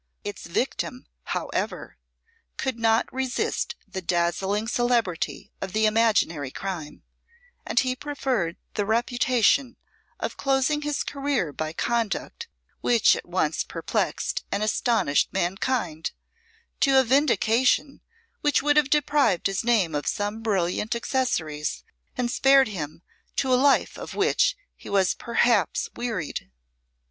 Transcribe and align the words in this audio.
Its 0.23 0.47
victim, 0.47 1.05
however, 1.25 1.99
could 2.57 2.79
not 2.79 3.05
resist 3.13 3.75
the 3.87 4.01
dazzling 4.01 4.67
celebrity 4.67 5.51
of 5.61 5.73
the 5.73 5.85
imaginary 5.85 6.49
crime, 6.49 7.03
and 7.67 7.81
he 7.81 7.95
preferred 7.95 8.57
the 8.73 8.83
reputation 8.83 9.77
of 10.19 10.37
closing 10.37 10.81
his 10.81 11.03
career 11.03 11.53
by 11.53 11.71
conduct 11.71 12.47
which 12.79 13.15
at 13.15 13.27
once 13.27 13.63
perplexed 13.63 14.43
and 14.51 14.63
astonished 14.63 15.31
mankind, 15.31 16.13
to 16.79 16.99
a 16.99 17.03
vindication 17.03 18.01
which 18.39 18.63
would 18.63 18.77
have 18.77 18.89
deprived 18.89 19.45
his 19.45 19.63
name 19.63 19.93
of 19.93 20.07
some 20.07 20.41
brilliant 20.41 20.95
accessories, 20.95 21.83
and 22.17 22.31
spared 22.31 22.69
him 22.69 23.03
to 23.35 23.53
a 23.53 23.53
life 23.53 23.99
of 23.99 24.15
which 24.15 24.57
he 24.75 24.89
was 24.89 25.13
perhaps 25.13 25.89
wearied. 25.95 26.49